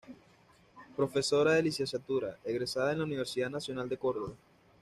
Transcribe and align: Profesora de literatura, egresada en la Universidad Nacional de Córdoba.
Profesora 0.95 1.51
de 1.53 1.61
literatura, 1.61 2.39
egresada 2.43 2.91
en 2.91 2.97
la 2.97 3.03
Universidad 3.05 3.51
Nacional 3.51 3.87
de 3.87 3.97
Córdoba. 3.99 4.33